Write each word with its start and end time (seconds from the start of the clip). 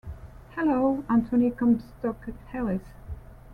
Hello, 0.55 1.03
Anthony 1.11 1.51
Comstock 1.51 2.27
Ellis. 2.55 2.81